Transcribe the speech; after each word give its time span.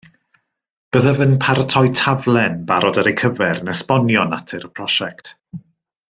Byddaf 0.95 1.19
yn 1.25 1.35
paratoi 1.43 1.83
taflen 1.99 2.55
barod 2.71 2.99
ar 3.01 3.09
eu 3.13 3.15
cyfer 3.23 3.61
yn 3.65 3.69
esbonio 3.75 4.23
natur 4.35 4.65
y 4.71 4.75
prosiect 4.81 5.31